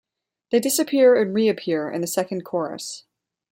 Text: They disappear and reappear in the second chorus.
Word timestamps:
They 0.49 0.59
disappear 0.59 1.13
and 1.15 1.31
reappear 1.31 1.91
in 1.91 2.01
the 2.01 2.07
second 2.07 2.43
chorus. 2.43 3.03